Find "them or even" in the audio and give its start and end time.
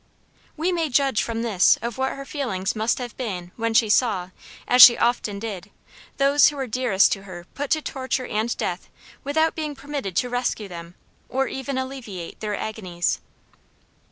10.67-11.77